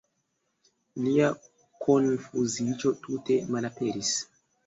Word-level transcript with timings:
Lia 1.07 1.27
konfuziĝo 1.87 2.95
tute 3.05 3.39
malaperis. 3.57 4.13